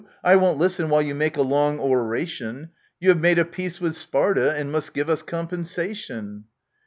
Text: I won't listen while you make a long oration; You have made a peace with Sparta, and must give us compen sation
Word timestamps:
I 0.23 0.35
won't 0.35 0.57
listen 0.57 0.89
while 0.89 1.03
you 1.03 1.13
make 1.13 1.37
a 1.37 1.43
long 1.43 1.77
oration; 1.79 2.71
You 2.99 3.09
have 3.09 3.19
made 3.19 3.37
a 3.37 3.45
peace 3.45 3.79
with 3.79 3.95
Sparta, 3.95 4.51
and 4.51 4.71
must 4.71 4.93
give 4.93 5.11
us 5.11 5.21
compen 5.21 5.59
sation 5.59 6.45